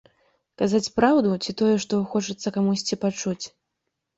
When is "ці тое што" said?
1.43-1.99